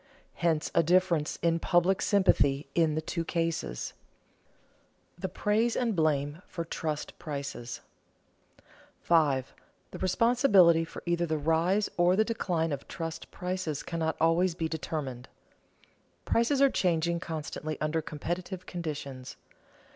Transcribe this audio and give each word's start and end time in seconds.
Hence 0.33 0.71
a 0.73 0.81
difference 0.81 1.37
in 1.43 1.59
public 1.59 2.01
sympathy 2.01 2.67
in 2.73 2.95
the 2.95 3.03
two 3.03 3.23
cases. 3.23 3.93
[Sidenote: 3.93 5.19
The 5.21 5.29
praise 5.29 5.75
and 5.75 5.95
blame 5.95 6.41
for 6.47 6.65
trust 6.65 7.19
prices] 7.19 7.81
5. 9.01 9.53
The 9.91 9.99
responsibility 9.99 10.85
for 10.85 11.03
either 11.05 11.27
the 11.27 11.37
rise 11.37 11.87
or 11.97 12.15
the 12.15 12.25
decline 12.25 12.71
of 12.71 12.87
trust 12.87 13.29
prices 13.29 13.83
cannot 13.83 14.17
always 14.19 14.55
be 14.55 14.67
determined. 14.67 15.29
Prices 16.25 16.63
are 16.63 16.71
changing 16.71 17.19
constantly 17.19 17.79
under 17.79 18.01
competitive 18.01 18.65
conditions. 18.65 19.35